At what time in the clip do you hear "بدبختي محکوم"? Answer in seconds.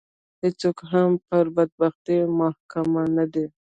1.57-2.91